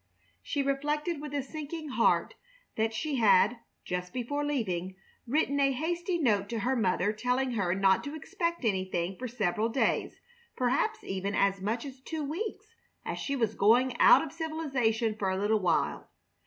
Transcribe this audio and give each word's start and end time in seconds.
She 0.41 0.63
reflected 0.63 1.21
with 1.21 1.31
a 1.31 1.43
sinking 1.43 1.89
heart 1.89 2.33
that 2.75 2.91
she 2.91 3.17
had, 3.17 3.59
just 3.85 4.13
before 4.13 4.43
leaving, 4.43 4.95
written 5.27 5.59
a 5.59 5.71
hasty 5.73 6.17
note 6.17 6.49
to 6.49 6.61
her 6.61 6.75
mother 6.75 7.13
telling 7.13 7.51
her 7.51 7.75
not 7.75 8.03
to 8.05 8.15
expect 8.15 8.65
anything 8.65 9.15
for 9.19 9.27
several 9.27 9.69
days, 9.69 10.19
perhaps 10.57 11.03
even 11.03 11.35
as 11.35 11.61
much 11.61 11.85
as 11.85 12.01
two 12.01 12.23
weeks, 12.23 12.73
as 13.05 13.19
she 13.19 13.35
was 13.35 13.53
going 13.53 13.95
out 13.99 14.23
of 14.23 14.31
civilization 14.31 15.15
for 15.19 15.29
a 15.29 15.37
little 15.37 15.59
while. 15.59 16.09